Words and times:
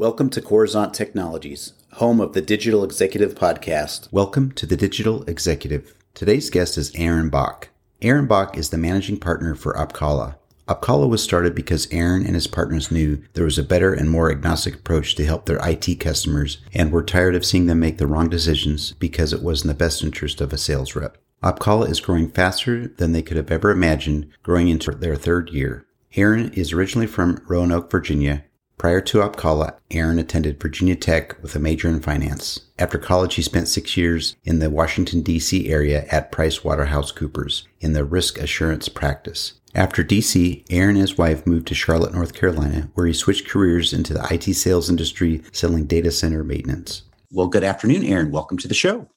Welcome 0.00 0.30
to 0.30 0.40
Coruzant 0.40 0.92
Technologies, 0.92 1.72
home 1.94 2.20
of 2.20 2.32
the 2.32 2.40
Digital 2.40 2.84
Executive 2.84 3.34
Podcast. 3.34 4.06
Welcome 4.12 4.52
to 4.52 4.64
the 4.64 4.76
Digital 4.76 5.24
Executive. 5.24 5.92
Today's 6.14 6.50
guest 6.50 6.78
is 6.78 6.94
Aaron 6.94 7.30
Bock. 7.30 7.70
Aaron 8.00 8.28
Bock 8.28 8.56
is 8.56 8.70
the 8.70 8.78
managing 8.78 9.18
partner 9.18 9.56
for 9.56 9.74
Opkalla. 9.74 10.36
Opkalla 10.68 11.08
was 11.08 11.20
started 11.20 11.52
because 11.52 11.88
Aaron 11.90 12.24
and 12.24 12.36
his 12.36 12.46
partners 12.46 12.92
knew 12.92 13.20
there 13.32 13.42
was 13.42 13.58
a 13.58 13.64
better 13.64 13.92
and 13.92 14.08
more 14.08 14.30
agnostic 14.30 14.76
approach 14.76 15.16
to 15.16 15.26
help 15.26 15.46
their 15.46 15.58
IT 15.68 15.98
customers 15.98 16.58
and 16.72 16.92
were 16.92 17.02
tired 17.02 17.34
of 17.34 17.44
seeing 17.44 17.66
them 17.66 17.80
make 17.80 17.98
the 17.98 18.06
wrong 18.06 18.28
decisions 18.28 18.92
because 19.00 19.32
it 19.32 19.42
was 19.42 19.62
in 19.62 19.66
the 19.68 19.74
best 19.74 20.04
interest 20.04 20.40
of 20.40 20.52
a 20.52 20.58
sales 20.58 20.94
rep. 20.94 21.18
Opkalla 21.42 21.90
is 21.90 21.98
growing 21.98 22.30
faster 22.30 22.86
than 22.86 23.10
they 23.10 23.22
could 23.22 23.36
have 23.36 23.50
ever 23.50 23.72
imagined, 23.72 24.28
growing 24.44 24.68
into 24.68 24.92
their 24.92 25.16
third 25.16 25.50
year. 25.50 25.88
Aaron 26.14 26.52
is 26.52 26.72
originally 26.72 27.08
from 27.08 27.42
Roanoke, 27.48 27.90
Virginia, 27.90 28.44
Prior 28.78 29.00
to 29.00 29.18
Opkalla, 29.18 29.74
Aaron 29.90 30.20
attended 30.20 30.62
Virginia 30.62 30.94
Tech 30.94 31.36
with 31.42 31.56
a 31.56 31.58
major 31.58 31.88
in 31.88 31.98
finance. 32.00 32.60
After 32.78 32.96
college, 32.96 33.34
he 33.34 33.42
spent 33.42 33.66
six 33.66 33.96
years 33.96 34.36
in 34.44 34.60
the 34.60 34.70
Washington, 34.70 35.22
D.C. 35.22 35.68
area 35.68 36.06
at 36.12 36.30
PricewaterhouseCoopers 36.30 37.64
in 37.80 37.92
the 37.92 38.04
risk 38.04 38.38
assurance 38.38 38.88
practice. 38.88 39.54
After 39.74 40.04
DC, 40.04 40.64
Aaron 40.70 40.90
and 40.90 41.00
his 41.00 41.18
wife 41.18 41.44
moved 41.44 41.66
to 41.66 41.74
Charlotte, 41.74 42.14
North 42.14 42.34
Carolina, 42.34 42.88
where 42.94 43.06
he 43.06 43.12
switched 43.12 43.48
careers 43.48 43.92
into 43.92 44.14
the 44.14 44.26
IT 44.30 44.54
sales 44.54 44.88
industry 44.88 45.42
selling 45.52 45.86
data 45.86 46.12
center 46.12 46.44
maintenance. 46.44 47.02
Well, 47.32 47.48
good 47.48 47.64
afternoon, 47.64 48.04
Aaron. 48.04 48.30
Welcome 48.30 48.58
to 48.58 48.68
the 48.68 48.74
show. 48.74 49.08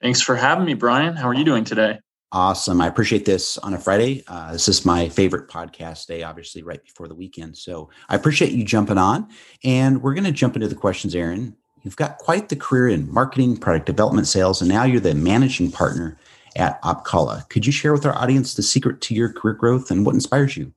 Thanks 0.00 0.22
for 0.22 0.36
having 0.36 0.64
me, 0.64 0.74
Brian. 0.74 1.16
How 1.16 1.28
are 1.28 1.34
you 1.34 1.44
doing 1.44 1.64
today? 1.64 1.98
Awesome. 2.30 2.82
I 2.82 2.86
appreciate 2.86 3.24
this 3.24 3.56
on 3.58 3.72
a 3.72 3.78
Friday. 3.78 4.22
Uh, 4.28 4.52
this 4.52 4.68
is 4.68 4.84
my 4.84 5.08
favorite 5.08 5.48
podcast 5.48 6.06
day, 6.06 6.22
obviously, 6.22 6.62
right 6.62 6.82
before 6.84 7.08
the 7.08 7.14
weekend. 7.14 7.56
So 7.56 7.88
I 8.10 8.16
appreciate 8.16 8.52
you 8.52 8.64
jumping 8.64 8.98
on. 8.98 9.28
And 9.64 10.02
we're 10.02 10.12
going 10.12 10.24
to 10.24 10.32
jump 10.32 10.54
into 10.54 10.68
the 10.68 10.74
questions, 10.74 11.14
Aaron. 11.14 11.56
You've 11.84 11.96
got 11.96 12.18
quite 12.18 12.50
the 12.50 12.56
career 12.56 12.88
in 12.88 13.10
marketing, 13.10 13.56
product 13.56 13.86
development, 13.86 14.26
sales, 14.26 14.60
and 14.60 14.68
now 14.68 14.84
you're 14.84 15.00
the 15.00 15.14
managing 15.14 15.70
partner 15.70 16.18
at 16.54 16.82
Opkalla. 16.82 17.48
Could 17.48 17.64
you 17.64 17.72
share 17.72 17.94
with 17.94 18.04
our 18.04 18.14
audience 18.14 18.54
the 18.54 18.62
secret 18.62 19.00
to 19.02 19.14
your 19.14 19.32
career 19.32 19.54
growth 19.54 19.90
and 19.90 20.04
what 20.04 20.14
inspires 20.14 20.54
you? 20.54 20.74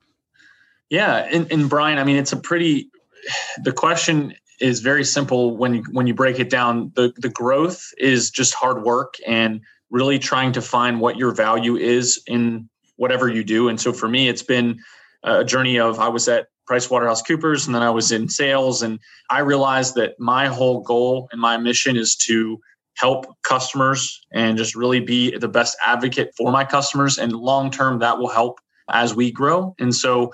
Yeah. 0.89 1.27
And, 1.31 1.51
and 1.51 1.69
Brian, 1.69 1.97
I 1.97 2.05
mean, 2.05 2.15
it's 2.15 2.31
a 2.31 2.37
pretty, 2.37 2.89
the 3.63 3.73
question 3.73 4.35
is 4.61 4.79
very 4.79 5.03
simple 5.03 5.57
when 5.57 5.73
you, 5.73 5.83
when 5.91 6.07
you 6.07 6.13
break 6.13 6.39
it 6.39 6.49
down. 6.49 6.93
The, 6.95 7.11
the 7.17 7.29
growth 7.29 7.89
is 7.97 8.29
just 8.29 8.53
hard 8.53 8.83
work 8.83 9.15
and 9.27 9.59
really 9.91 10.17
trying 10.17 10.51
to 10.53 10.61
find 10.61 10.99
what 10.99 11.17
your 11.17 11.31
value 11.31 11.75
is 11.75 12.21
in 12.25 12.67
whatever 12.95 13.27
you 13.27 13.43
do. 13.43 13.67
And 13.69 13.79
so 13.79 13.93
for 13.93 14.07
me, 14.07 14.29
it's 14.29 14.41
been 14.41 14.79
a 15.23 15.43
journey 15.43 15.79
of 15.79 15.99
I 15.99 16.07
was 16.07 16.27
at 16.27 16.47
PricewaterhouseCoopers 16.69 17.65
and 17.65 17.75
then 17.75 17.83
I 17.83 17.89
was 17.89 18.11
in 18.11 18.29
sales. 18.29 18.81
And 18.81 18.99
I 19.29 19.39
realized 19.39 19.95
that 19.95 20.19
my 20.19 20.47
whole 20.47 20.81
goal 20.81 21.27
and 21.31 21.41
my 21.41 21.57
mission 21.57 21.97
is 21.97 22.15
to 22.27 22.59
help 22.95 23.25
customers 23.43 24.25
and 24.33 24.57
just 24.57 24.75
really 24.75 24.99
be 24.99 25.37
the 25.37 25.47
best 25.47 25.77
advocate 25.85 26.31
for 26.37 26.51
my 26.51 26.63
customers. 26.63 27.17
And 27.17 27.33
long 27.33 27.69
term, 27.69 27.99
that 27.99 28.17
will 28.17 28.29
help 28.29 28.59
as 28.89 29.13
we 29.13 29.31
grow. 29.31 29.75
And 29.79 29.93
so 29.93 30.33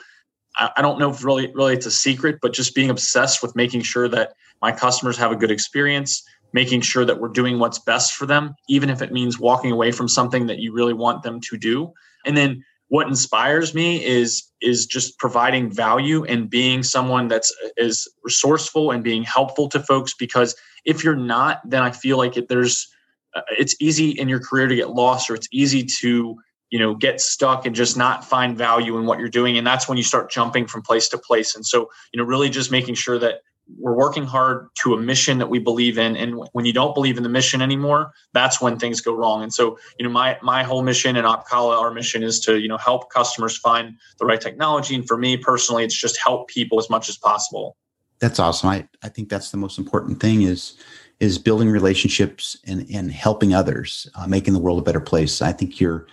I 0.59 0.81
don't 0.81 0.99
know 0.99 1.11
if 1.11 1.23
really, 1.23 1.51
really 1.53 1.73
it's 1.73 1.85
a 1.85 1.91
secret, 1.91 2.39
but 2.41 2.53
just 2.53 2.73
being 2.73 2.89
obsessed 2.89 3.41
with 3.41 3.55
making 3.55 3.81
sure 3.81 4.07
that 4.09 4.33
my 4.61 4.71
customers 4.71 5.17
have 5.17 5.31
a 5.31 5.35
good 5.35 5.51
experience, 5.51 6.23
making 6.57 6.81
sure 6.81 7.05
that 7.05 7.19
we're 7.19 7.37
doing 7.41 7.59
what's 7.59 7.77
best 7.77 8.13
for 8.13 8.25
them, 8.25 8.55
even 8.67 8.89
if 8.89 9.03
it 9.03 9.11
means 9.11 9.37
walking 9.37 9.71
away 9.71 9.91
from 9.91 10.07
something 10.07 10.47
that 10.47 10.57
you 10.57 10.73
really 10.73 10.91
want 10.91 11.21
them 11.21 11.39
to 11.39 11.55
do. 11.55 11.93
And 12.25 12.35
then 12.35 12.63
what 12.87 13.07
inspires 13.07 13.75
me 13.75 14.03
is 14.03 14.43
is 14.59 14.87
just 14.87 15.19
providing 15.19 15.71
value 15.71 16.23
and 16.23 16.49
being 16.49 16.81
someone 16.81 17.27
that's 17.27 17.53
is 17.75 18.07
resourceful 18.23 18.89
and 18.89 19.03
being 19.03 19.21
helpful 19.21 19.69
to 19.69 19.79
folks 19.79 20.15
because 20.15 20.55
if 20.83 21.03
you're 21.03 21.21
not 21.35 21.59
then 21.69 21.83
i 21.83 21.91
feel 21.91 22.17
like 22.17 22.37
it, 22.37 22.47
there's 22.47 22.87
uh, 23.35 23.41
it's 23.59 23.75
easy 23.79 24.09
in 24.11 24.27
your 24.27 24.39
career 24.39 24.67
to 24.67 24.75
get 24.75 24.89
lost 24.91 25.29
or 25.29 25.35
it's 25.35 25.49
easy 25.51 25.83
to 25.83 26.35
you 26.69 26.79
know 26.79 26.95
get 26.95 27.19
stuck 27.19 27.65
and 27.67 27.75
just 27.75 27.97
not 27.97 28.25
find 28.25 28.57
value 28.57 28.97
in 28.97 29.05
what 29.05 29.19
you're 29.19 29.37
doing 29.39 29.57
and 29.57 29.67
that's 29.67 29.87
when 29.87 29.97
you 29.97 30.03
start 30.03 30.31
jumping 30.31 30.65
from 30.65 30.81
place 30.81 31.09
to 31.09 31.17
place 31.17 31.55
and 31.55 31.65
so 31.65 31.89
you 32.13 32.17
know 32.17 32.25
really 32.25 32.49
just 32.49 32.71
making 32.71 32.95
sure 32.95 33.19
that 33.19 33.41
we're 33.77 33.95
working 33.95 34.23
hard 34.23 34.67
to 34.75 34.93
a 34.93 34.97
mission 34.99 35.37
that 35.39 35.49
we 35.49 35.59
believe 35.59 35.97
in. 35.97 36.15
And 36.15 36.41
when 36.53 36.65
you 36.65 36.73
don't 36.73 36.93
believe 36.93 37.17
in 37.17 37.23
the 37.23 37.29
mission 37.29 37.61
anymore 37.61 38.13
that's 38.33 38.61
when 38.61 38.77
things 38.77 39.01
go 39.01 39.13
wrong. 39.13 39.43
And 39.43 39.53
so 39.53 39.77
you 39.99 40.05
know 40.05 40.11
my 40.11 40.37
my 40.41 40.63
whole 40.63 40.83
mission 40.83 41.15
and 41.15 41.25
opkalla 41.25 41.77
our 41.79 41.91
mission 41.91 42.23
is 42.23 42.39
to 42.41 42.59
you 42.59 42.67
know 42.67 42.77
help 42.77 43.11
customers 43.11 43.57
find 43.57 43.95
the 44.19 44.25
right 44.25 44.39
technology. 44.39 44.95
And 44.95 45.07
for 45.07 45.17
me 45.17 45.37
personally 45.37 45.83
it's 45.83 45.97
just 45.97 46.17
help 46.19 46.47
people 46.47 46.79
as 46.79 46.89
much 46.89 47.09
as 47.09 47.17
possible. 47.17 47.77
That's 48.19 48.39
awesome. 48.39 48.69
I 48.69 48.87
i 49.03 49.09
think 49.09 49.29
that's 49.29 49.51
the 49.51 49.57
most 49.57 49.77
important 49.77 50.19
thing 50.19 50.43
is 50.43 50.73
is 51.19 51.37
building 51.37 51.69
relationships 51.69 52.57
and 52.65 52.85
and 52.93 53.11
helping 53.11 53.53
others 53.53 54.07
uh, 54.15 54.27
making 54.27 54.53
the 54.53 54.59
world 54.59 54.79
a 54.79 54.83
better 54.83 55.01
place. 55.01 55.41
I 55.41 55.51
think 55.51 55.79
your 55.79 56.07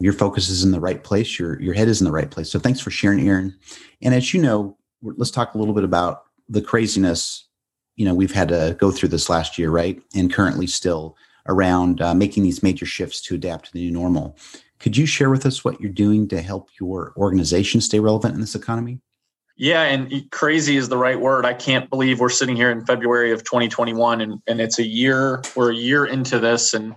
your 0.00 0.12
focus 0.14 0.48
is 0.48 0.64
in 0.64 0.72
the 0.72 0.80
right 0.80 1.02
place. 1.04 1.38
Your 1.38 1.60
your 1.60 1.74
head 1.74 1.88
is 1.88 2.00
in 2.00 2.04
the 2.04 2.12
right 2.12 2.30
place. 2.30 2.50
So 2.50 2.58
thanks 2.58 2.80
for 2.80 2.90
sharing 2.90 3.26
aaron. 3.28 3.56
And 4.02 4.14
as 4.14 4.34
you 4.34 4.40
know 4.40 4.76
let's 5.02 5.30
talk 5.30 5.54
a 5.54 5.58
little 5.58 5.74
bit 5.74 5.84
about 5.84 6.24
the 6.50 6.60
craziness 6.60 7.46
you 7.96 8.04
know 8.04 8.14
we've 8.14 8.32
had 8.32 8.48
to 8.48 8.76
go 8.78 8.90
through 8.90 9.08
this 9.08 9.30
last 9.30 9.58
year 9.58 9.70
right? 9.70 10.02
And 10.14 10.32
currently 10.32 10.66
still 10.66 11.16
around 11.46 12.02
uh, 12.02 12.14
making 12.14 12.42
these 12.42 12.62
major 12.62 12.86
shifts 12.86 13.20
to 13.22 13.34
adapt 13.34 13.66
to 13.66 13.72
the 13.72 13.80
new 13.80 13.90
normal. 13.90 14.36
Could 14.78 14.96
you 14.96 15.06
share 15.06 15.30
with 15.30 15.46
us 15.46 15.64
what 15.64 15.80
you're 15.80 15.92
doing 15.92 16.28
to 16.28 16.40
help 16.42 16.68
your 16.78 17.12
organization 17.16 17.80
stay 17.80 18.00
relevant 18.00 18.34
in 18.34 18.40
this 18.40 18.54
economy? 18.54 19.00
Yeah 19.56 19.82
and 19.82 20.30
crazy 20.30 20.76
is 20.76 20.88
the 20.88 20.96
right 20.96 21.20
word. 21.20 21.44
I 21.44 21.54
can't 21.54 21.88
believe 21.90 22.20
we're 22.20 22.30
sitting 22.30 22.56
here 22.56 22.70
in 22.70 22.84
february 22.84 23.32
of 23.32 23.44
2021 23.44 24.20
and, 24.20 24.40
and 24.46 24.60
it's 24.60 24.78
a 24.78 24.86
year 24.86 25.42
we're 25.54 25.72
a 25.72 25.76
year 25.76 26.06
into 26.06 26.38
this 26.38 26.74
and 26.74 26.94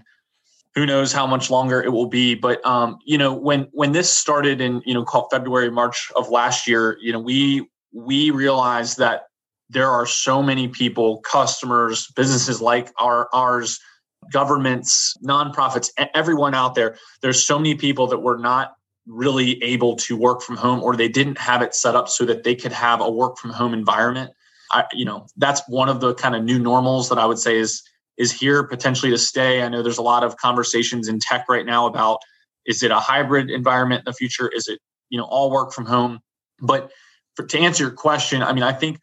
who 0.75 0.85
knows 0.85 1.14
how 1.14 1.28
much 1.28 1.52
longer 1.52 1.84
it 1.84 1.91
will 1.91 2.08
be. 2.08 2.34
But 2.34 2.66
um, 2.66 2.97
you 3.06 3.18
know 3.18 3.34
when 3.34 3.68
when 3.74 3.91
this 3.91 4.12
started 4.12 4.62
in 4.62 4.81
you 4.85 4.94
know 4.94 5.03
called 5.03 5.28
february 5.31 5.70
march 5.70 6.12
of 6.16 6.30
last 6.30 6.68
year 6.68 6.97
you 7.02 7.12
know 7.12 7.20
we 7.20 7.68
we 7.91 8.31
realized 8.31 8.97
that 8.97 9.24
there 9.73 9.89
are 9.89 10.06
so 10.06 10.41
many 10.41 10.67
people, 10.67 11.17
customers, 11.19 12.07
businesses 12.16 12.61
like 12.61 12.91
our 12.97 13.28
ours, 13.34 13.79
governments, 14.31 15.16
nonprofits, 15.25 15.89
everyone 16.13 16.53
out 16.53 16.75
there. 16.75 16.97
There's 17.22 17.45
so 17.45 17.57
many 17.57 17.75
people 17.75 18.07
that 18.07 18.19
were 18.19 18.38
not 18.38 18.75
really 19.06 19.61
able 19.61 19.95
to 19.97 20.16
work 20.16 20.41
from 20.41 20.56
home 20.56 20.81
or 20.81 20.95
they 20.95 21.09
didn't 21.09 21.38
have 21.38 21.61
it 21.61 21.75
set 21.75 21.95
up 21.95 22.07
so 22.07 22.23
that 22.25 22.44
they 22.44 22.56
could 22.56 22.72
have 22.72 23.01
a 23.01 23.09
work 23.09 23.38
from 23.38 23.50
home 23.50 23.73
environment. 23.73 24.31
I, 24.72 24.85
you 24.94 25.03
know, 25.03 25.28
that's 25.38 25.61
one 25.67 25.90
of 25.90 26.00
the 26.00 26.13
kind 26.13 26.35
of 26.35 26.44
new 26.44 26.57
normals 26.57 27.09
that 27.09 27.17
I 27.17 27.25
would 27.25 27.40
say 27.40 27.57
is 27.57 27.84
is 28.17 28.31
here 28.31 28.63
potentially 28.63 29.11
to 29.11 29.17
stay. 29.17 29.63
I 29.63 29.69
know 29.69 29.81
there's 29.81 29.97
a 29.97 30.03
lot 30.03 30.23
of 30.23 30.38
conversations 30.38 31.07
in 31.07 31.19
tech 31.19 31.45
right 31.50 31.66
now 31.66 31.88
about 31.88 32.19
is 32.66 32.84
it 32.84 32.91
a 32.91 33.00
hybrid 33.00 33.50
environment 33.50 34.00
in 34.00 34.05
the 34.05 34.13
future? 34.13 34.50
Is 34.55 34.67
it, 34.67 34.79
you 35.09 35.17
know, 35.17 35.25
all 35.25 35.51
work 35.51 35.73
from 35.73 35.85
home? 35.85 36.19
But 36.61 36.91
for, 37.35 37.45
to 37.45 37.59
answer 37.59 37.84
your 37.85 37.91
question, 37.91 38.44
I 38.44 38.53
mean, 38.53 38.63
I 38.63 38.72
think 38.72 39.00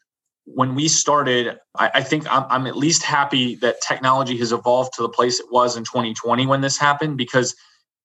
when 0.54 0.74
we 0.74 0.88
started, 0.88 1.58
I, 1.76 1.90
I 1.94 2.02
think 2.02 2.26
I'm, 2.30 2.44
I'm, 2.48 2.66
at 2.66 2.76
least 2.76 3.02
happy 3.02 3.54
that 3.56 3.80
technology 3.80 4.36
has 4.38 4.52
evolved 4.52 4.94
to 4.94 5.02
the 5.02 5.08
place 5.08 5.40
it 5.40 5.46
was 5.50 5.76
in 5.76 5.84
2020 5.84 6.46
when 6.46 6.60
this 6.60 6.78
happened 6.78 7.16
because 7.16 7.54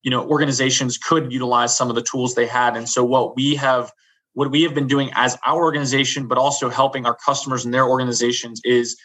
you 0.04 0.12
know 0.12 0.28
organizations 0.28 0.98
could 0.98 1.32
utilize 1.32 1.76
some 1.76 1.90
of 1.90 1.96
the 1.96 2.02
tools 2.02 2.36
they 2.36 2.46
had. 2.46 2.78
And 2.78 2.88
so 2.88 3.04
what 3.04 3.36
we 3.36 3.56
have 3.56 3.92
what 4.34 4.52
we 4.52 4.64
have 4.64 4.74
been 4.74 4.88
doing 4.88 5.10
as 5.16 5.38
our 5.46 5.64
organization 5.64 6.28
but 6.28 6.38
also 6.38 6.70
helping 6.70 7.06
our 7.06 7.18
customers 7.26 7.66
and 7.66 7.74
their 7.74 7.88
organizations 7.88 8.62
is 8.64 8.98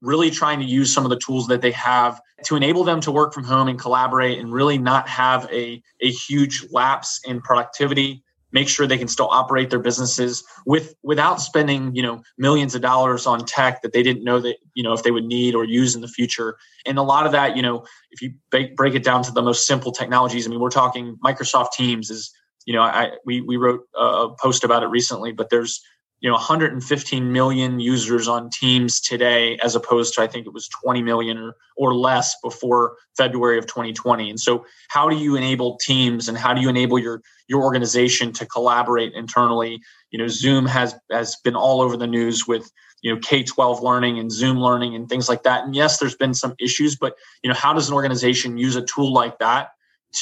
really 0.00 0.30
trying 0.30 0.58
to 0.58 0.66
use 0.66 0.92
some 0.92 1.04
of 1.04 1.10
the 1.10 1.18
tools 1.18 1.46
that 1.46 1.62
they 1.62 1.70
have 1.70 2.20
to 2.44 2.56
enable 2.56 2.82
them 2.82 3.00
to 3.00 3.12
work 3.12 3.32
from 3.32 3.44
home 3.44 3.68
and 3.68 3.78
collaborate 3.78 4.38
and 4.38 4.52
really 4.52 4.76
not 4.76 5.08
have 5.08 5.48
a, 5.52 5.80
a 6.00 6.10
huge 6.10 6.66
lapse 6.72 7.20
in 7.24 7.40
productivity 7.40 8.22
make 8.52 8.68
sure 8.68 8.86
they 8.86 8.98
can 8.98 9.08
still 9.08 9.28
operate 9.30 9.70
their 9.70 9.78
businesses 9.78 10.44
with 10.66 10.94
without 11.02 11.40
spending 11.40 11.94
you 11.94 12.02
know 12.02 12.22
millions 12.38 12.74
of 12.74 12.82
dollars 12.82 13.26
on 13.26 13.44
tech 13.44 13.82
that 13.82 13.92
they 13.92 14.02
didn't 14.02 14.24
know 14.24 14.40
that 14.40 14.56
you 14.74 14.82
know 14.82 14.92
if 14.92 15.02
they 15.02 15.10
would 15.10 15.24
need 15.24 15.54
or 15.54 15.64
use 15.64 15.94
in 15.94 16.00
the 16.00 16.08
future. 16.08 16.56
And 16.86 16.98
a 16.98 17.02
lot 17.02 17.26
of 17.26 17.32
that 17.32 17.56
you 17.56 17.62
know 17.62 17.84
if 18.10 18.22
you 18.22 18.34
break 18.50 18.94
it 18.94 19.04
down 19.04 19.22
to 19.24 19.32
the 19.32 19.42
most 19.42 19.66
simple 19.66 19.92
technologies 19.92 20.46
i 20.46 20.50
mean 20.50 20.60
we're 20.60 20.70
talking 20.70 21.16
microsoft 21.24 21.72
teams 21.72 22.10
is 22.10 22.32
you 22.66 22.74
know 22.74 22.82
i 22.82 23.10
we, 23.24 23.40
we 23.40 23.56
wrote 23.56 23.82
a 23.96 24.28
post 24.40 24.64
about 24.64 24.82
it 24.82 24.86
recently 24.86 25.32
but 25.32 25.50
there's 25.50 25.82
you 26.22 26.30
know 26.30 26.34
115 26.34 27.32
million 27.32 27.80
users 27.80 28.28
on 28.28 28.48
teams 28.48 29.00
today 29.00 29.58
as 29.62 29.74
opposed 29.74 30.14
to 30.14 30.22
i 30.22 30.26
think 30.26 30.46
it 30.46 30.52
was 30.54 30.68
20 30.68 31.02
million 31.02 31.36
or, 31.36 31.56
or 31.76 31.94
less 31.94 32.34
before 32.42 32.96
february 33.16 33.58
of 33.58 33.66
2020 33.66 34.30
and 34.30 34.40
so 34.40 34.64
how 34.88 35.08
do 35.08 35.16
you 35.16 35.36
enable 35.36 35.76
teams 35.78 36.28
and 36.28 36.38
how 36.38 36.54
do 36.54 36.60
you 36.60 36.68
enable 36.68 36.98
your 36.98 37.20
your 37.52 37.62
organization 37.62 38.32
to 38.32 38.46
collaborate 38.46 39.12
internally? 39.12 39.80
You 40.10 40.18
know 40.18 40.28
zoom 40.28 40.66
has 40.66 40.94
has 41.10 41.36
been 41.44 41.54
all 41.54 41.80
over 41.80 41.96
the 41.96 42.06
news 42.06 42.46
with 42.46 42.70
you 43.02 43.14
know 43.14 43.20
k-12 43.20 43.82
learning 43.82 44.18
and 44.18 44.32
zoom 44.32 44.58
learning 44.58 44.94
and 44.94 45.08
things 45.08 45.28
like 45.28 45.42
that. 45.42 45.64
And 45.64 45.74
yes 45.76 45.98
there's 45.98 46.16
been 46.16 46.34
some 46.34 46.54
issues 46.58 46.96
but 46.96 47.14
you 47.42 47.48
know 47.48 47.54
how 47.54 47.72
does 47.72 47.88
an 47.88 47.94
organization 47.94 48.56
use 48.56 48.76
a 48.76 48.82
tool 48.82 49.12
like 49.12 49.38
that 49.38 49.70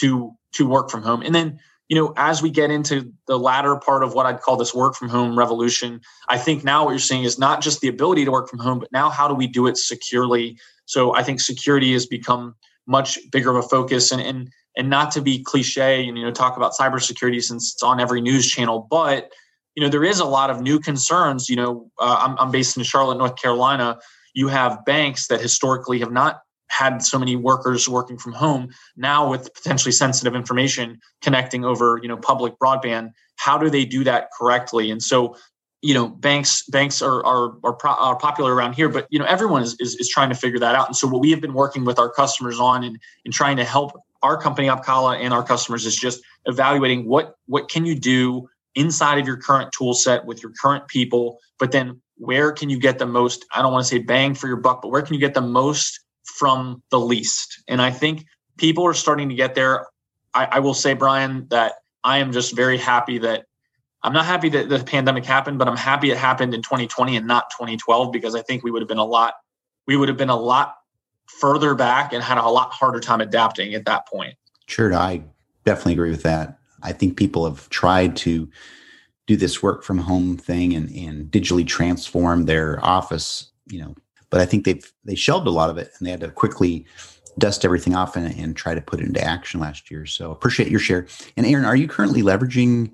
to 0.00 0.32
to 0.52 0.66
work 0.66 0.90
from 0.90 1.02
home? 1.02 1.22
And 1.22 1.34
then 1.34 1.60
you 1.90 1.96
know, 1.96 2.14
as 2.16 2.40
we 2.40 2.50
get 2.50 2.70
into 2.70 3.12
the 3.26 3.36
latter 3.36 3.74
part 3.74 4.04
of 4.04 4.14
what 4.14 4.24
I'd 4.24 4.40
call 4.40 4.56
this 4.56 4.72
work 4.72 4.94
from 4.94 5.08
home 5.08 5.36
revolution, 5.36 6.00
I 6.28 6.38
think 6.38 6.62
now 6.62 6.84
what 6.84 6.92
you're 6.92 7.00
seeing 7.00 7.24
is 7.24 7.36
not 7.36 7.60
just 7.60 7.80
the 7.80 7.88
ability 7.88 8.24
to 8.24 8.30
work 8.30 8.48
from 8.48 8.60
home, 8.60 8.78
but 8.78 8.92
now 8.92 9.10
how 9.10 9.26
do 9.26 9.34
we 9.34 9.48
do 9.48 9.66
it 9.66 9.76
securely? 9.76 10.56
So 10.84 11.16
I 11.16 11.24
think 11.24 11.40
security 11.40 11.92
has 11.94 12.06
become 12.06 12.54
much 12.86 13.18
bigger 13.32 13.50
of 13.50 13.56
a 13.56 13.62
focus 13.62 14.12
and 14.12 14.22
and 14.22 14.50
and 14.76 14.88
not 14.88 15.10
to 15.10 15.20
be 15.20 15.42
cliche 15.42 16.06
and 16.06 16.16
you 16.16 16.24
know 16.24 16.30
talk 16.30 16.56
about 16.56 16.74
cybersecurity 16.78 17.42
since 17.42 17.72
it's 17.74 17.82
on 17.82 17.98
every 17.98 18.20
news 18.20 18.48
channel, 18.48 18.86
but 18.88 19.32
you 19.74 19.82
know 19.82 19.88
there 19.88 20.04
is 20.04 20.20
a 20.20 20.24
lot 20.24 20.48
of 20.48 20.60
new 20.60 20.78
concerns. 20.78 21.48
You 21.48 21.56
know, 21.56 21.90
uh, 21.98 22.18
I'm, 22.20 22.38
I'm 22.38 22.52
based 22.52 22.76
in 22.76 22.84
Charlotte, 22.84 23.18
North 23.18 23.34
Carolina. 23.34 23.98
You 24.32 24.46
have 24.46 24.84
banks 24.84 25.26
that 25.26 25.40
historically 25.40 25.98
have 25.98 26.12
not 26.12 26.42
had 26.70 27.02
so 27.02 27.18
many 27.18 27.36
workers 27.36 27.88
working 27.88 28.16
from 28.16 28.32
home 28.32 28.68
now 28.96 29.28
with 29.28 29.52
potentially 29.54 29.92
sensitive 29.92 30.34
information 30.34 30.98
connecting 31.20 31.64
over 31.64 31.98
you 32.02 32.08
know 32.08 32.16
public 32.16 32.54
broadband 32.58 33.10
how 33.40 33.56
do 33.56 33.70
they 33.70 33.86
do 33.86 34.04
that 34.04 34.28
correctly? 34.38 34.90
And 34.90 35.02
so 35.02 35.36
you 35.82 35.94
know 35.94 36.08
banks 36.08 36.62
banks 36.66 37.00
are 37.00 37.24
are 37.24 37.54
are, 37.64 37.72
pro, 37.72 37.92
are 37.92 38.16
popular 38.16 38.54
around 38.54 38.74
here 38.74 38.90
but 38.90 39.06
you 39.08 39.18
know 39.18 39.24
everyone 39.24 39.62
is, 39.62 39.74
is, 39.80 39.94
is 39.96 40.10
trying 40.10 40.28
to 40.28 40.34
figure 40.34 40.58
that 40.58 40.74
out. 40.74 40.86
And 40.86 40.96
so 40.96 41.08
what 41.08 41.22
we 41.22 41.30
have 41.30 41.40
been 41.40 41.54
working 41.54 41.86
with 41.86 41.98
our 41.98 42.10
customers 42.10 42.60
on 42.60 42.84
and, 42.84 42.98
and 43.24 43.32
trying 43.32 43.56
to 43.56 43.64
help 43.64 43.92
our 44.22 44.36
company 44.36 44.68
Opkalla 44.68 45.18
and 45.18 45.32
our 45.32 45.42
customers 45.42 45.86
is 45.86 45.96
just 45.96 46.20
evaluating 46.44 47.06
what 47.06 47.34
what 47.46 47.70
can 47.70 47.86
you 47.86 47.94
do 47.94 48.46
inside 48.74 49.18
of 49.18 49.26
your 49.26 49.38
current 49.38 49.72
tool 49.72 49.94
set 49.94 50.26
with 50.26 50.42
your 50.42 50.52
current 50.60 50.86
people 50.86 51.38
but 51.58 51.72
then 51.72 52.00
where 52.16 52.52
can 52.52 52.68
you 52.68 52.78
get 52.78 52.98
the 52.98 53.06
most 53.06 53.46
i 53.54 53.62
don't 53.62 53.72
want 53.72 53.84
to 53.84 53.88
say 53.88 53.98
bang 53.98 54.32
for 54.34 54.46
your 54.46 54.56
buck 54.56 54.80
but 54.80 54.90
where 54.90 55.02
can 55.02 55.14
you 55.14 55.20
get 55.20 55.34
the 55.34 55.40
most 55.40 56.00
from 56.24 56.82
the 56.90 57.00
least. 57.00 57.62
And 57.68 57.80
I 57.80 57.90
think 57.90 58.24
people 58.56 58.86
are 58.86 58.94
starting 58.94 59.28
to 59.28 59.34
get 59.34 59.54
there. 59.54 59.86
I, 60.34 60.46
I 60.46 60.58
will 60.60 60.74
say, 60.74 60.94
Brian, 60.94 61.46
that 61.50 61.74
I 62.04 62.18
am 62.18 62.32
just 62.32 62.54
very 62.54 62.78
happy 62.78 63.18
that 63.18 63.46
I'm 64.02 64.12
not 64.12 64.24
happy 64.24 64.48
that 64.50 64.68
the 64.68 64.82
pandemic 64.82 65.24
happened, 65.24 65.58
but 65.58 65.68
I'm 65.68 65.76
happy 65.76 66.10
it 66.10 66.16
happened 66.16 66.54
in 66.54 66.62
2020 66.62 67.16
and 67.16 67.26
not 67.26 67.50
2012 67.50 68.12
because 68.12 68.34
I 68.34 68.42
think 68.42 68.62
we 68.62 68.70
would 68.70 68.80
have 68.80 68.88
been 68.88 68.98
a 68.98 69.04
lot, 69.04 69.34
we 69.86 69.96
would 69.96 70.08
have 70.08 70.16
been 70.16 70.30
a 70.30 70.36
lot 70.36 70.76
further 71.26 71.74
back 71.74 72.12
and 72.12 72.22
had 72.22 72.38
a 72.38 72.48
lot 72.48 72.72
harder 72.72 73.00
time 73.00 73.20
adapting 73.20 73.74
at 73.74 73.84
that 73.84 74.08
point. 74.08 74.34
Sure, 74.66 74.94
I 74.94 75.22
definitely 75.64 75.94
agree 75.94 76.10
with 76.10 76.22
that. 76.22 76.58
I 76.82 76.92
think 76.92 77.16
people 77.16 77.44
have 77.44 77.68
tried 77.68 78.16
to 78.16 78.48
do 79.26 79.36
this 79.36 79.62
work 79.62 79.84
from 79.84 79.98
home 79.98 80.36
thing 80.36 80.74
and, 80.74 80.90
and 80.90 81.30
digitally 81.30 81.66
transform 81.66 82.46
their 82.46 82.84
office, 82.84 83.50
you 83.70 83.80
know, 83.80 83.94
but 84.30 84.40
I 84.40 84.46
think 84.46 84.64
they've 84.64 84.92
they 85.04 85.14
shelved 85.14 85.46
a 85.46 85.50
lot 85.50 85.70
of 85.70 85.78
it 85.78 85.92
and 85.98 86.06
they 86.06 86.10
had 86.10 86.20
to 86.20 86.30
quickly 86.30 86.86
dust 87.38 87.64
everything 87.64 87.94
off 87.94 88.16
and, 88.16 88.26
and 88.38 88.56
try 88.56 88.74
to 88.74 88.80
put 88.80 89.00
it 89.00 89.06
into 89.06 89.22
action 89.22 89.60
last 89.60 89.90
year. 89.90 90.06
So 90.06 90.30
appreciate 90.30 90.70
your 90.70 90.80
share. 90.80 91.06
And 91.36 91.46
Aaron, 91.46 91.64
are 91.64 91.76
you 91.76 91.88
currently 91.88 92.22
leveraging 92.22 92.90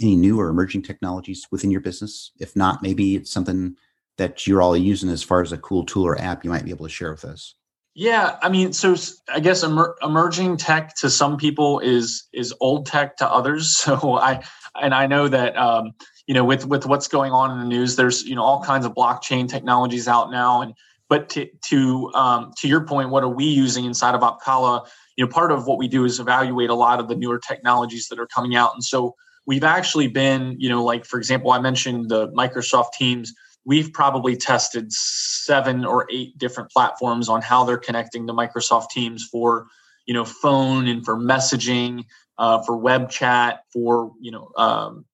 any 0.00 0.16
new 0.16 0.38
or 0.38 0.48
emerging 0.48 0.82
technologies 0.82 1.46
within 1.50 1.70
your 1.70 1.80
business? 1.80 2.32
If 2.38 2.54
not, 2.54 2.82
maybe 2.82 3.16
it's 3.16 3.30
something 3.30 3.76
that 4.16 4.46
you're 4.46 4.62
all 4.62 4.76
using 4.76 5.08
as 5.08 5.22
far 5.22 5.40
as 5.40 5.52
a 5.52 5.58
cool 5.58 5.84
tool 5.84 6.06
or 6.06 6.20
app 6.20 6.44
you 6.44 6.50
might 6.50 6.64
be 6.64 6.70
able 6.70 6.86
to 6.86 6.92
share 6.92 7.10
with 7.10 7.24
us. 7.24 7.54
Yeah, 7.94 8.36
I 8.42 8.48
mean, 8.48 8.72
so 8.72 8.94
I 9.28 9.40
guess 9.40 9.64
emer- 9.64 9.96
emerging 10.02 10.58
tech 10.58 10.94
to 10.96 11.10
some 11.10 11.36
people 11.36 11.80
is 11.80 12.28
is 12.32 12.54
old 12.60 12.86
tech 12.86 13.16
to 13.16 13.28
others. 13.28 13.76
So 13.88 14.18
I 14.18 14.44
and 14.80 14.94
I 14.94 15.06
know 15.06 15.26
that 15.26 15.56
um, 15.56 15.94
you 16.28 16.34
know 16.34 16.44
with 16.44 16.66
with 16.66 16.86
what's 16.86 17.08
going 17.08 17.32
on 17.32 17.50
in 17.50 17.58
the 17.58 17.64
news 17.64 17.96
there's 17.96 18.22
you 18.24 18.36
know 18.36 18.44
all 18.44 18.62
kinds 18.62 18.86
of 18.86 18.94
blockchain 18.94 19.48
technologies 19.48 20.06
out 20.06 20.30
now. 20.30 20.60
And 20.60 20.74
but 21.08 21.30
to 21.30 21.48
to 21.70 22.12
um, 22.14 22.52
to 22.58 22.68
your 22.68 22.86
point 22.86 23.08
what 23.10 23.24
are 23.24 23.28
we 23.28 23.46
using 23.46 23.86
inside 23.86 24.14
of 24.14 24.20
opkalla 24.20 24.86
you 25.16 25.24
know 25.24 25.30
part 25.30 25.50
of 25.50 25.66
what 25.66 25.78
we 25.78 25.88
do 25.88 26.04
is 26.04 26.20
evaluate 26.20 26.70
a 26.70 26.74
lot 26.74 27.00
of 27.00 27.08
the 27.08 27.16
newer 27.16 27.40
technologies 27.40 28.06
that 28.08 28.20
are 28.20 28.26
coming 28.26 28.54
out. 28.54 28.74
And 28.74 28.84
so 28.84 29.16
we've 29.46 29.64
actually 29.64 30.06
been 30.06 30.54
you 30.58 30.68
know 30.68 30.84
like 30.84 31.04
for 31.06 31.18
example 31.18 31.50
i 31.50 31.58
mentioned 31.58 32.10
the 32.10 32.28
microsoft 32.28 32.92
teams. 32.92 33.32
We've 33.64 33.92
probably 33.92 34.34
tested 34.34 34.90
seven 34.92 35.84
or 35.84 36.06
eight 36.10 36.38
different 36.38 36.70
platforms 36.70 37.28
on 37.28 37.42
how 37.42 37.64
they're 37.64 37.76
connecting 37.76 38.26
to 38.26 38.32
microsoft 38.32 38.90
teams 38.90 39.26
for 39.30 39.66
you 40.06 40.12
know 40.12 40.26
phone 40.26 40.88
and 40.88 41.04
for 41.04 41.16
messaging 41.16 42.04
uh, 42.38 42.62
for 42.62 42.76
web 42.76 43.10
chat 43.10 43.60
for 43.72 44.12
you 44.20 44.30
know 44.30 44.50
um, 44.56 45.04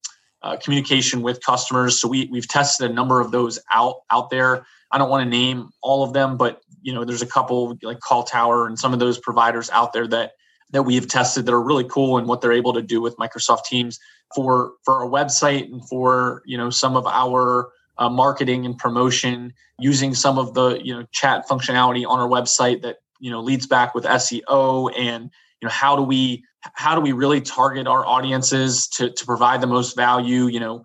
uh, 0.44 0.56
communication 0.58 1.22
with 1.22 1.42
customers. 1.42 1.98
So 1.98 2.06
we 2.06 2.28
we've 2.30 2.46
tested 2.46 2.90
a 2.90 2.94
number 2.94 3.20
of 3.20 3.30
those 3.30 3.58
out 3.72 4.02
out 4.10 4.28
there. 4.28 4.66
I 4.92 4.98
don't 4.98 5.08
want 5.08 5.24
to 5.24 5.28
name 5.28 5.70
all 5.82 6.04
of 6.04 6.12
them, 6.12 6.36
but 6.36 6.60
you 6.82 6.92
know, 6.92 7.04
there's 7.04 7.22
a 7.22 7.26
couple 7.26 7.78
like 7.82 7.98
CallTower 8.00 8.66
and 8.66 8.78
some 8.78 8.92
of 8.92 8.98
those 8.98 9.18
providers 9.18 9.70
out 9.70 9.94
there 9.94 10.06
that 10.08 10.32
that 10.70 10.82
we 10.82 10.96
have 10.96 11.08
tested 11.08 11.46
that 11.46 11.54
are 11.54 11.62
really 11.62 11.84
cool 11.84 12.18
and 12.18 12.28
what 12.28 12.42
they're 12.42 12.52
able 12.52 12.74
to 12.74 12.82
do 12.82 13.00
with 13.00 13.16
Microsoft 13.16 13.64
Teams 13.64 13.98
for 14.34 14.72
for 14.84 15.02
a 15.02 15.08
website 15.08 15.64
and 15.64 15.86
for 15.88 16.42
you 16.44 16.58
know 16.58 16.68
some 16.68 16.94
of 16.94 17.06
our 17.06 17.70
uh, 17.96 18.10
marketing 18.10 18.66
and 18.66 18.76
promotion 18.76 19.54
using 19.78 20.14
some 20.14 20.36
of 20.38 20.52
the 20.52 20.78
you 20.84 20.94
know 20.94 21.06
chat 21.10 21.48
functionality 21.48 22.06
on 22.06 22.20
our 22.20 22.28
website 22.28 22.82
that 22.82 22.96
you 23.18 23.30
know 23.30 23.40
leads 23.40 23.66
back 23.66 23.94
with 23.94 24.04
SEO 24.04 24.92
and 24.94 25.30
you 25.62 25.66
know 25.66 25.72
how 25.72 25.96
do 25.96 26.02
we 26.02 26.44
how 26.72 26.94
do 26.94 27.00
we 27.00 27.12
really 27.12 27.40
target 27.40 27.86
our 27.86 28.06
audiences 28.06 28.88
to, 28.88 29.10
to 29.10 29.26
provide 29.26 29.60
the 29.60 29.66
most 29.66 29.96
value? 29.96 30.46
You 30.46 30.60
know 30.60 30.84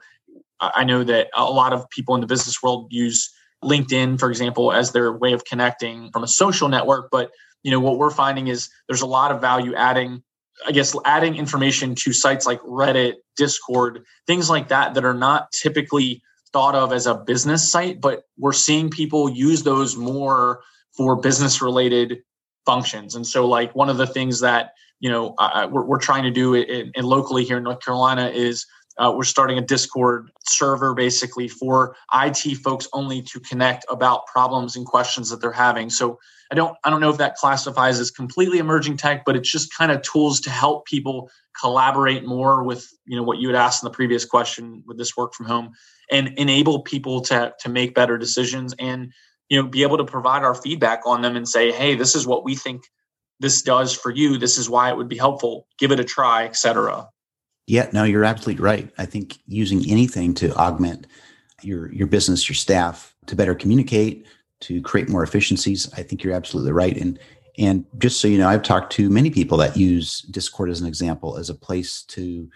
i 0.61 0.83
know 0.83 1.03
that 1.03 1.29
a 1.33 1.45
lot 1.45 1.73
of 1.73 1.89
people 1.89 2.15
in 2.15 2.21
the 2.21 2.27
business 2.27 2.61
world 2.61 2.87
use 2.91 3.33
linkedin 3.63 4.19
for 4.19 4.29
example 4.29 4.71
as 4.71 4.91
their 4.91 5.11
way 5.13 5.33
of 5.33 5.45
connecting 5.45 6.11
from 6.11 6.23
a 6.23 6.27
social 6.27 6.69
network 6.69 7.09
but 7.11 7.31
you 7.63 7.71
know 7.71 7.79
what 7.79 7.97
we're 7.97 8.09
finding 8.09 8.47
is 8.47 8.69
there's 8.87 9.01
a 9.01 9.07
lot 9.07 9.31
of 9.31 9.41
value 9.41 9.73
adding 9.75 10.21
i 10.67 10.71
guess 10.71 10.95
adding 11.05 11.35
information 11.35 11.95
to 11.95 12.13
sites 12.13 12.45
like 12.45 12.61
reddit 12.61 13.15
discord 13.35 14.03
things 14.27 14.49
like 14.49 14.67
that 14.67 14.93
that 14.93 15.05
are 15.05 15.13
not 15.13 15.51
typically 15.51 16.21
thought 16.51 16.75
of 16.75 16.91
as 16.91 17.05
a 17.05 17.15
business 17.15 17.71
site 17.71 18.01
but 18.01 18.23
we're 18.37 18.53
seeing 18.53 18.89
people 18.89 19.29
use 19.29 19.63
those 19.63 19.95
more 19.95 20.61
for 20.95 21.15
business 21.15 21.61
related 21.61 22.19
functions. 22.65 23.15
And 23.15 23.25
so 23.25 23.47
like 23.47 23.75
one 23.75 23.89
of 23.89 23.97
the 23.97 24.07
things 24.07 24.41
that 24.41 24.73
you 24.99 25.09
know 25.09 25.33
uh, 25.37 25.67
we're, 25.71 25.85
we're 25.85 25.99
trying 25.99 26.23
to 26.23 26.31
do 26.31 26.53
it 26.53 26.67
locally 27.03 27.43
here 27.43 27.57
in 27.57 27.63
north 27.63 27.83
carolina 27.83 28.27
is 28.29 28.65
uh, 28.99 29.13
we're 29.15 29.23
starting 29.23 29.57
a 29.57 29.61
discord 29.61 30.29
server 30.45 30.93
basically 30.93 31.47
for 31.47 31.95
it 32.13 32.55
folks 32.61 32.87
only 32.91 33.21
to 33.21 33.39
connect 33.39 33.85
about 33.89 34.27
problems 34.27 34.75
and 34.75 34.85
questions 34.85 35.29
that 35.29 35.39
they're 35.39 35.53
having. 35.53 35.89
So 35.89 36.19
i 36.51 36.55
don't 36.55 36.75
i 36.83 36.89
don't 36.89 37.01
know 37.01 37.09
if 37.09 37.17
that 37.17 37.35
classifies 37.35 37.99
as 37.99 38.11
completely 38.11 38.57
emerging 38.57 38.97
tech 38.97 39.23
but 39.25 39.35
it's 39.35 39.51
just 39.51 39.73
kind 39.75 39.91
of 39.91 40.01
tools 40.01 40.41
to 40.41 40.49
help 40.49 40.85
people 40.85 41.29
collaborate 41.59 42.25
more 42.25 42.63
with 42.63 42.87
you 43.05 43.15
know 43.15 43.23
what 43.23 43.39
you 43.39 43.47
had 43.47 43.55
asked 43.55 43.83
in 43.83 43.87
the 43.87 43.95
previous 43.95 44.25
question 44.25 44.83
with 44.85 44.97
this 44.97 45.15
work 45.15 45.33
from 45.33 45.45
home 45.45 45.71
and 46.11 46.29
enable 46.37 46.81
people 46.81 47.21
to 47.21 47.53
to 47.59 47.69
make 47.69 47.93
better 47.93 48.17
decisions 48.17 48.73
and 48.79 49.11
you 49.49 49.61
know 49.61 49.67
be 49.67 49.83
able 49.83 49.97
to 49.97 50.05
provide 50.05 50.43
our 50.43 50.55
feedback 50.55 51.01
on 51.05 51.21
them 51.21 51.35
and 51.35 51.47
say 51.47 51.71
hey 51.71 51.95
this 51.95 52.15
is 52.15 52.25
what 52.25 52.43
we 52.43 52.55
think 52.55 52.83
this 53.39 53.61
does 53.61 53.93
for 53.95 54.11
you 54.11 54.37
this 54.37 54.57
is 54.57 54.69
why 54.69 54.89
it 54.89 54.97
would 54.97 55.09
be 55.09 55.17
helpful. 55.17 55.67
Give 55.77 55.91
it 55.91 55.99
a 55.99 56.03
try 56.03 56.45
etc 56.45 57.09
yeah 57.69 57.87
no 57.93 58.03
you're 58.03 58.25
absolutely 58.25 58.61
right. 58.61 58.91
I 58.97 59.05
think 59.05 59.37
using 59.45 59.89
anything 59.89 60.33
to 60.35 60.53
augment 60.55 61.07
your 61.61 61.91
your 61.93 62.07
business 62.07 62.49
your 62.49 62.55
staff 62.55 63.15
to 63.27 63.35
better 63.35 63.55
communicate 63.55 64.25
to 64.61 64.81
create 64.81 65.07
more 65.07 65.23
efficiencies 65.23 65.91
i 65.93 66.01
think 66.03 66.23
you're 66.23 66.33
absolutely 66.33 66.71
right. 66.73 66.97
And 66.97 67.19
and 67.57 67.85
just 67.97 68.19
so 68.19 68.27
you 68.27 68.37
know 68.37 68.49
i've 68.49 68.63
talked 68.63 68.91
to 68.93 69.09
many 69.09 69.29
people 69.29 69.57
that 69.59 69.77
use 69.77 70.21
discord 70.31 70.69
as 70.69 70.81
an 70.81 70.87
example 70.87 71.37
as 71.37 71.49
a 71.49 71.55
place 71.55 72.01
to 72.03 72.49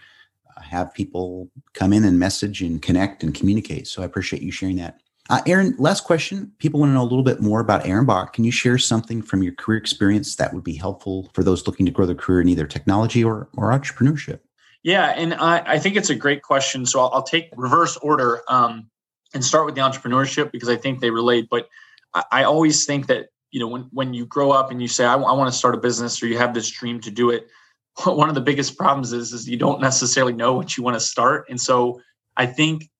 have 0.60 0.94
people 0.94 1.48
come 1.74 1.92
in 1.92 2.04
and 2.04 2.18
message 2.18 2.62
and 2.62 2.80
connect 2.80 3.22
and 3.22 3.34
communicate. 3.34 3.86
So 3.86 4.02
i 4.02 4.04
appreciate 4.04 4.42
you 4.42 4.50
sharing 4.50 4.76
that 4.76 4.98
uh, 5.30 5.40
Aaron, 5.46 5.74
last 5.78 6.04
question. 6.04 6.52
People 6.58 6.80
want 6.80 6.90
to 6.90 6.94
know 6.94 7.02
a 7.02 7.04
little 7.04 7.22
bit 7.22 7.40
more 7.40 7.60
about 7.60 7.86
Aaron 7.86 8.04
Bock. 8.04 8.34
Can 8.34 8.44
you 8.44 8.50
share 8.50 8.76
something 8.76 9.22
from 9.22 9.42
your 9.42 9.54
career 9.54 9.78
experience 9.78 10.36
that 10.36 10.52
would 10.52 10.64
be 10.64 10.74
helpful 10.74 11.30
for 11.32 11.42
those 11.42 11.66
looking 11.66 11.86
to 11.86 11.92
grow 11.92 12.04
their 12.04 12.14
career 12.14 12.42
in 12.42 12.48
either 12.48 12.66
technology 12.66 13.24
or, 13.24 13.48
or 13.56 13.70
entrepreneurship? 13.70 14.40
Yeah, 14.82 15.14
and 15.16 15.32
I, 15.32 15.62
I 15.66 15.78
think 15.78 15.96
it's 15.96 16.10
a 16.10 16.14
great 16.14 16.42
question. 16.42 16.84
So 16.84 17.00
I'll, 17.00 17.10
I'll 17.14 17.22
take 17.22 17.48
reverse 17.56 17.96
order 17.96 18.42
um, 18.48 18.90
and 19.32 19.42
start 19.42 19.64
with 19.64 19.74
the 19.74 19.80
entrepreneurship 19.80 20.52
because 20.52 20.68
I 20.68 20.76
think 20.76 21.00
they 21.00 21.10
relate. 21.10 21.48
But 21.50 21.68
I, 22.12 22.24
I 22.30 22.44
always 22.44 22.84
think 22.84 23.06
that 23.06 23.28
you 23.50 23.60
know 23.60 23.68
when 23.68 23.88
when 23.92 24.12
you 24.12 24.26
grow 24.26 24.50
up 24.50 24.70
and 24.70 24.82
you 24.82 24.88
say 24.88 25.06
I, 25.06 25.12
w- 25.12 25.28
I 25.28 25.32
want 25.32 25.50
to 25.50 25.58
start 25.58 25.74
a 25.74 25.78
business 25.78 26.22
or 26.22 26.26
you 26.26 26.36
have 26.36 26.52
this 26.52 26.70
dream 26.70 27.00
to 27.00 27.10
do 27.10 27.30
it, 27.30 27.48
one 28.04 28.28
of 28.28 28.34
the 28.34 28.42
biggest 28.42 28.76
problems 28.76 29.14
is 29.14 29.32
is 29.32 29.48
you 29.48 29.56
don't 29.56 29.80
necessarily 29.80 30.34
know 30.34 30.52
what 30.52 30.76
you 30.76 30.82
want 30.82 30.96
to 30.96 31.00
start. 31.00 31.46
And 31.48 31.58
so 31.58 32.02
I 32.36 32.44
think 32.44 32.90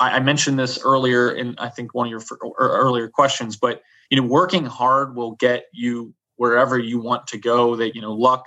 I, 0.00 0.16
I 0.16 0.20
mentioned 0.20 0.58
this 0.58 0.78
earlier 0.82 1.30
in 1.30 1.54
I 1.58 1.68
think 1.68 1.94
one 1.94 2.06
of 2.06 2.10
your 2.10 2.22
earlier 2.58 3.08
questions, 3.08 3.56
but 3.56 3.82
you 4.10 4.20
know, 4.20 4.26
working 4.26 4.64
hard 4.64 5.14
will 5.14 5.32
get 5.32 5.66
you 5.72 6.14
wherever 6.36 6.78
you 6.78 6.98
want 7.00 7.26
to 7.28 7.38
go. 7.38 7.76
That 7.76 7.94
you 7.94 8.00
know, 8.00 8.12
luck. 8.12 8.44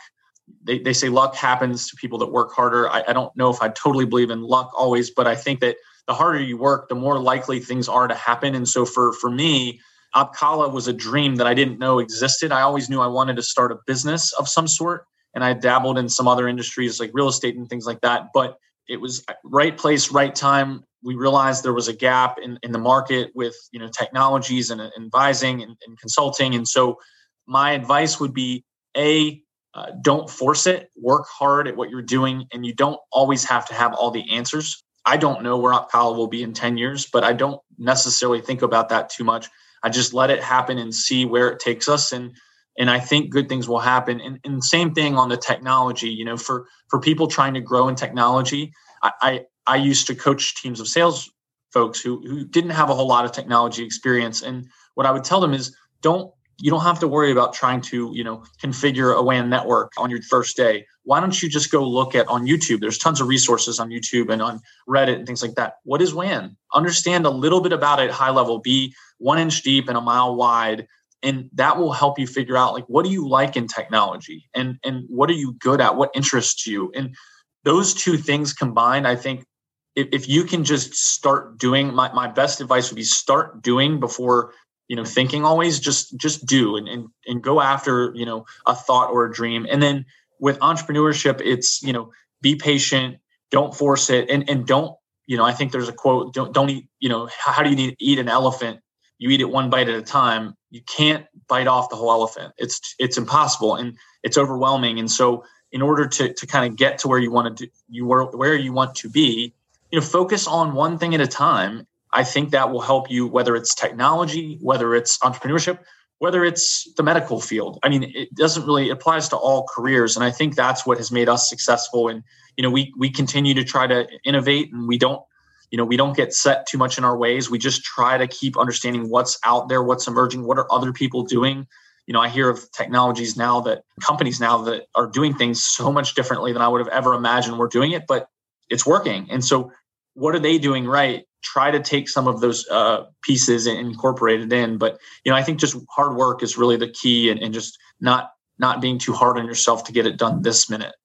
They, 0.61 0.79
they 0.79 0.91
say 0.91 1.07
luck 1.07 1.35
happens 1.35 1.89
to 1.89 1.95
people 1.95 2.17
that 2.19 2.27
work 2.27 2.51
harder. 2.51 2.89
I, 2.89 3.01
I 3.07 3.13
don't 3.13 3.33
know 3.37 3.49
if 3.49 3.61
I 3.61 3.69
totally 3.69 4.05
believe 4.05 4.29
in 4.29 4.41
luck 4.41 4.71
always, 4.77 5.09
but 5.09 5.25
I 5.25 5.35
think 5.35 5.61
that 5.61 5.77
the 6.05 6.13
harder 6.13 6.41
you 6.41 6.57
work, 6.57 6.89
the 6.89 6.95
more 6.95 7.17
likely 7.17 7.61
things 7.61 7.87
are 7.87 8.09
to 8.09 8.15
happen. 8.15 8.53
And 8.53 8.67
so 8.67 8.85
for 8.85 9.13
for 9.13 9.31
me, 9.31 9.79
Opkalla 10.15 10.71
was 10.71 10.87
a 10.89 10.93
dream 10.93 11.35
that 11.37 11.47
I 11.47 11.53
didn't 11.53 11.79
know 11.79 11.99
existed. 11.99 12.51
I 12.51 12.61
always 12.61 12.89
knew 12.89 12.99
I 12.99 13.07
wanted 13.07 13.37
to 13.37 13.41
start 13.43 13.71
a 13.71 13.79
business 13.87 14.33
of 14.33 14.49
some 14.49 14.67
sort. 14.67 15.05
and 15.33 15.43
I 15.43 15.53
dabbled 15.53 15.97
in 15.97 16.09
some 16.09 16.27
other 16.27 16.47
industries 16.47 16.99
like 16.99 17.11
real 17.13 17.27
estate 17.27 17.55
and 17.55 17.67
things 17.67 17.85
like 17.85 18.01
that. 18.01 18.27
But 18.33 18.57
it 18.87 18.99
was 18.99 19.23
right 19.43 19.75
place, 19.75 20.11
right 20.11 20.33
time. 20.35 20.83
We 21.03 21.15
realized 21.15 21.63
there 21.63 21.73
was 21.73 21.87
a 21.87 21.93
gap 21.93 22.37
in, 22.41 22.57
in 22.63 22.71
the 22.71 22.79
market 22.79 23.31
with 23.35 23.55
you 23.71 23.79
know 23.79 23.87
technologies 23.87 24.69
and, 24.69 24.81
and 24.81 24.91
advising 24.97 25.61
and, 25.61 25.75
and 25.85 25.99
consulting. 25.99 26.55
And 26.55 26.67
so 26.67 26.99
my 27.45 27.71
advice 27.71 28.19
would 28.19 28.33
be 28.33 28.63
a 28.95 29.41
uh, 29.75 29.87
don't 30.01 30.29
force 30.29 30.67
it. 30.67 30.91
Work 30.95 31.25
hard 31.27 31.67
at 31.67 31.75
what 31.75 31.89
you're 31.89 32.01
doing, 32.01 32.45
and 32.53 32.65
you 32.65 32.73
don't 32.73 32.99
always 33.11 33.43
have 33.45 33.65
to 33.67 33.73
have 33.73 33.93
all 33.93 34.11
the 34.11 34.29
answers. 34.31 34.83
I 35.05 35.17
don't 35.17 35.43
know 35.43 35.57
where 35.57 35.73
Opkalla 35.73 36.15
will 36.15 36.27
be 36.27 36.43
in 36.43 36.53
10 36.53 36.77
years, 36.77 37.07
but 37.11 37.23
I 37.23 37.33
don't 37.33 37.59
necessarily 37.77 38.39
think 38.39 38.61
about 38.61 38.89
that 38.89 39.09
too 39.09 39.23
much. 39.23 39.49
I 39.83 39.89
just 39.89 40.13
let 40.13 40.29
it 40.29 40.41
happen 40.41 40.77
and 40.77 40.93
see 40.93 41.25
where 41.25 41.49
it 41.49 41.59
takes 41.59 41.89
us. 41.89 42.11
And 42.11 42.31
and 42.79 42.89
I 42.89 42.99
think 42.99 43.29
good 43.29 43.49
things 43.49 43.67
will 43.67 43.79
happen. 43.79 44.19
And, 44.19 44.39
and 44.43 44.63
same 44.63 44.93
thing 44.93 45.15
on 45.15 45.29
the 45.29 45.37
technology. 45.37 46.09
You 46.09 46.25
know, 46.25 46.37
for 46.37 46.67
for 46.87 46.99
people 46.99 47.27
trying 47.27 47.53
to 47.55 47.61
grow 47.61 47.87
in 47.87 47.95
technology, 47.95 48.71
I, 49.03 49.41
I, 49.67 49.77
used 49.77 50.07
to 50.07 50.15
coach 50.15 50.61
teams 50.61 50.79
of 50.79 50.87
sales 50.87 51.29
folks 51.71 51.99
who 51.99 52.21
who 52.27 52.45
didn't 52.45 52.71
have 52.71 52.89
a 52.89 52.95
whole 52.95 53.07
lot 53.07 53.25
of 53.25 53.31
technology 53.31 53.83
experience. 53.83 54.41
And 54.41 54.67
what 54.95 55.05
I 55.05 55.11
would 55.11 55.23
tell 55.23 55.41
them 55.41 55.53
is 55.53 55.75
don't 56.01 56.31
you 56.59 56.69
don't 56.69 56.81
have 56.81 56.99
to 56.99 57.07
worry 57.07 57.31
about 57.31 57.53
trying 57.53 57.81
to 57.81 58.11
you 58.13 58.23
know 58.23 58.43
configure 58.61 59.17
a 59.17 59.21
WAN 59.21 59.49
network 59.49 59.91
on 59.97 60.09
your 60.09 60.21
first 60.23 60.55
day. 60.55 60.85
Why 61.03 61.19
don't 61.19 61.41
you 61.41 61.49
just 61.49 61.71
go 61.71 61.83
look 61.83 62.15
at 62.15 62.27
on 62.27 62.45
YouTube? 62.45 62.79
There's 62.79 62.97
tons 62.97 63.19
of 63.19 63.27
resources 63.27 63.79
on 63.79 63.89
YouTube 63.89 64.31
and 64.31 64.41
on 64.41 64.61
Reddit 64.87 65.15
and 65.15 65.25
things 65.25 65.41
like 65.41 65.55
that. 65.55 65.75
What 65.83 66.01
is 66.01 66.13
WAN? 66.13 66.55
Understand 66.73 67.25
a 67.25 67.29
little 67.29 67.61
bit 67.61 67.73
about 67.73 67.99
it 67.99 68.11
high 68.11 68.31
level. 68.31 68.59
Be 68.59 68.93
one 69.17 69.39
inch 69.39 69.63
deep 69.63 69.87
and 69.89 69.97
a 69.97 70.01
mile 70.01 70.35
wide 70.35 70.87
and 71.23 71.49
that 71.53 71.77
will 71.77 71.93
help 71.93 72.19
you 72.19 72.27
figure 72.27 72.57
out 72.57 72.73
like 72.73 72.85
what 72.87 73.05
do 73.05 73.11
you 73.11 73.27
like 73.27 73.55
in 73.55 73.67
technology 73.67 74.49
and 74.53 74.77
and 74.83 75.05
what 75.07 75.29
are 75.29 75.33
you 75.33 75.53
good 75.53 75.81
at 75.81 75.95
what 75.95 76.11
interests 76.13 76.67
you 76.67 76.91
and 76.93 77.15
those 77.63 77.93
two 77.93 78.17
things 78.17 78.53
combined 78.53 79.07
i 79.07 79.15
think 79.15 79.45
if, 79.95 80.07
if 80.11 80.29
you 80.29 80.43
can 80.43 80.63
just 80.63 80.93
start 80.95 81.57
doing 81.57 81.93
my, 81.93 82.11
my 82.13 82.27
best 82.27 82.61
advice 82.61 82.89
would 82.89 82.95
be 82.95 83.03
start 83.03 83.61
doing 83.61 83.99
before 83.99 84.53
you 84.87 84.95
know 84.95 85.05
thinking 85.05 85.45
always 85.45 85.79
just 85.79 86.15
just 86.17 86.45
do 86.45 86.75
and, 86.75 86.87
and 86.87 87.07
and 87.27 87.41
go 87.41 87.61
after 87.61 88.11
you 88.15 88.25
know 88.25 88.45
a 88.65 88.75
thought 88.75 89.09
or 89.11 89.25
a 89.25 89.33
dream. 89.33 89.65
And 89.69 89.81
then 89.81 90.05
with 90.39 90.59
entrepreneurship 90.59 91.41
it's 91.43 91.81
you 91.83 91.93
know 91.93 92.11
be 92.41 92.55
patient 92.55 93.17
don't 93.51 93.75
force 93.75 94.09
it 94.09 94.29
and 94.29 94.49
and 94.49 94.67
don't 94.67 94.95
you 95.25 95.37
know 95.37 95.45
i 95.45 95.53
think 95.53 95.71
there's 95.71 95.87
a 95.87 95.93
quote 95.93 96.33
don't 96.33 96.53
don't 96.53 96.69
eat 96.69 96.87
you 96.99 97.07
know 97.07 97.29
how 97.39 97.63
do 97.63 97.69
you 97.69 97.75
need, 97.75 97.95
eat 97.99 98.19
an 98.19 98.29
elephant? 98.29 98.79
You 99.19 99.29
eat 99.29 99.39
it 99.39 99.49
one 99.49 99.69
bite 99.69 99.87
at 99.87 99.95
a 99.95 100.01
time. 100.01 100.55
You 100.69 100.81
can't 100.81 101.25
bite 101.47 101.67
off 101.67 101.89
the 101.89 101.95
whole 101.95 102.11
elephant. 102.11 102.53
It's 102.57 102.95
it's 102.99 103.17
impossible 103.17 103.75
and 103.75 103.97
it's 104.23 104.37
overwhelming. 104.37 104.99
And 104.99 105.09
so 105.09 105.45
in 105.71 105.81
order 105.81 106.07
to 106.07 106.33
to 106.33 106.47
kind 106.47 106.69
of 106.69 106.77
get 106.77 106.97
to 106.99 107.07
where 107.07 107.19
you 107.19 107.31
want 107.31 107.57
to 107.57 107.65
do 107.65 107.71
you 107.89 108.05
were 108.05 108.25
where 108.25 108.55
you 108.55 108.73
want 108.73 108.95
to 108.95 109.09
be 109.09 109.53
you 109.93 109.99
know 109.99 110.05
focus 110.05 110.47
on 110.47 110.73
one 110.73 110.97
thing 110.97 111.13
at 111.13 111.21
a 111.21 111.27
time 111.27 111.85
i 112.13 112.23
think 112.23 112.49
that 112.49 112.71
will 112.71 112.81
help 112.81 113.11
you 113.11 113.27
whether 113.27 113.55
it's 113.55 113.75
technology 113.75 114.57
whether 114.59 114.95
it's 114.95 115.19
entrepreneurship 115.19 115.77
whether 116.23 116.45
it's 116.45 116.87
the 116.95 117.03
medical 117.03 117.41
field. 117.41 117.79
I 117.83 117.89
mean 117.89 118.03
it 118.15 118.33
doesn't 118.33 118.65
really 118.65 118.87
it 118.87 118.91
applies 118.91 119.27
to 119.29 119.35
all 119.35 119.67
careers 119.75 120.15
and 120.15 120.23
i 120.23 120.31
think 120.31 120.55
that's 120.55 120.85
what 120.85 120.97
has 120.97 121.11
made 121.11 121.27
us 121.27 121.49
successful. 121.49 122.07
And 122.07 122.23
you 122.55 122.63
know 122.63 122.69
we 122.69 122.93
we 122.97 123.09
continue 123.09 123.53
to 123.55 123.63
try 123.65 123.87
to 123.87 124.07
innovate 124.23 124.71
and 124.71 124.87
we 124.87 124.97
don't 124.97 125.21
you 125.69 125.77
know 125.77 125.83
we 125.83 125.97
don't 125.97 126.15
get 126.15 126.33
set 126.33 126.65
too 126.65 126.77
much 126.77 126.97
in 126.97 127.03
our 127.03 127.17
ways. 127.17 127.49
We 127.49 127.57
just 127.57 127.83
try 127.83 128.17
to 128.17 128.25
keep 128.25 128.57
understanding 128.57 129.09
what's 129.09 129.37
out 129.43 129.67
there 129.67 129.83
what's 129.83 130.07
emerging 130.07 130.45
what 130.45 130.57
are 130.57 130.71
other 130.71 130.93
people 130.93 131.23
doing. 131.23 131.67
You 132.07 132.13
know 132.13 132.21
i 132.21 132.29
hear 132.29 132.49
of 132.49 132.71
technologies 132.71 133.35
now 133.35 133.59
that 133.61 133.83
companies 134.01 134.39
now 134.39 134.61
that 134.63 134.85
are 134.95 135.07
doing 135.07 135.33
things 135.33 135.61
so 135.61 135.91
much 135.91 136.15
differently 136.15 136.53
than 136.53 136.61
i 136.61 136.69
would 136.69 136.79
have 136.79 136.93
ever 136.99 137.13
imagined 137.15 137.57
we're 137.57 137.67
doing 137.67 137.91
it 137.91 138.03
but 138.07 138.29
it's 138.69 138.85
working. 138.85 139.27
And 139.29 139.43
so 139.45 139.71
what 140.13 140.35
are 140.35 140.39
they 140.39 140.57
doing 140.57 140.85
right 140.85 141.25
try 141.43 141.71
to 141.71 141.79
take 141.81 142.07
some 142.07 142.27
of 142.27 142.39
those 142.39 142.65
uh, 142.69 143.03
pieces 143.21 143.65
and 143.65 143.77
incorporate 143.77 144.39
it 144.39 144.51
in 144.53 144.77
but 144.77 144.99
you 145.23 145.31
know 145.31 145.37
i 145.37 145.43
think 145.43 145.59
just 145.59 145.75
hard 145.89 146.15
work 146.15 146.41
is 146.43 146.57
really 146.57 146.77
the 146.77 146.89
key 146.89 147.29
and, 147.29 147.39
and 147.41 147.53
just 147.53 147.77
not 147.99 148.31
not 148.59 148.81
being 148.81 148.97
too 148.97 149.13
hard 149.13 149.37
on 149.37 149.45
yourself 149.45 149.83
to 149.83 149.91
get 149.91 150.05
it 150.05 150.17
done 150.17 150.41
this 150.41 150.69
minute 150.69 150.95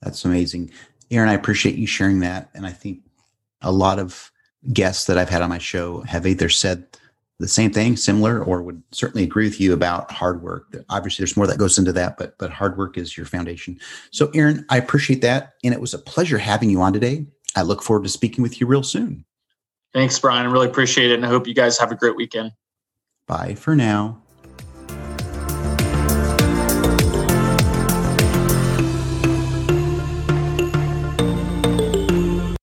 that's 0.00 0.24
amazing 0.24 0.70
aaron 1.10 1.28
i 1.28 1.34
appreciate 1.34 1.76
you 1.76 1.86
sharing 1.86 2.20
that 2.20 2.50
and 2.54 2.66
i 2.66 2.70
think 2.70 3.00
a 3.62 3.72
lot 3.72 3.98
of 3.98 4.30
guests 4.72 5.06
that 5.06 5.18
I've 5.18 5.28
had 5.28 5.42
on 5.42 5.48
my 5.48 5.58
show 5.58 6.00
have 6.02 6.26
either 6.26 6.48
said 6.48 6.86
the 7.40 7.48
same 7.48 7.72
thing, 7.72 7.96
similar, 7.96 8.42
or 8.42 8.62
would 8.62 8.82
certainly 8.92 9.24
agree 9.24 9.46
with 9.46 9.60
you 9.60 9.72
about 9.72 10.10
hard 10.12 10.40
work. 10.42 10.74
Obviously, 10.88 11.22
there's 11.22 11.36
more 11.36 11.46
that 11.48 11.58
goes 11.58 11.78
into 11.78 11.92
that, 11.92 12.16
but 12.16 12.38
but 12.38 12.50
hard 12.50 12.78
work 12.78 12.96
is 12.96 13.16
your 13.16 13.26
foundation. 13.26 13.78
So, 14.12 14.30
Aaron, 14.34 14.64
I 14.70 14.76
appreciate 14.76 15.20
that, 15.22 15.54
and 15.64 15.74
it 15.74 15.80
was 15.80 15.94
a 15.94 15.98
pleasure 15.98 16.38
having 16.38 16.70
you 16.70 16.80
on 16.80 16.92
today. 16.92 17.26
I 17.56 17.62
look 17.62 17.82
forward 17.82 18.04
to 18.04 18.08
speaking 18.08 18.42
with 18.42 18.60
you 18.60 18.66
real 18.66 18.82
soon. 18.82 19.24
Thanks, 19.92 20.18
Brian. 20.18 20.46
I 20.46 20.50
really 20.50 20.66
appreciate 20.66 21.10
it, 21.10 21.14
and 21.14 21.24
I 21.24 21.28
hope 21.28 21.46
you 21.46 21.54
guys 21.54 21.78
have 21.78 21.92
a 21.92 21.94
great 21.94 22.16
weekend. 22.16 22.52
Bye 23.28 23.54
for 23.54 23.76
now. 23.76 24.23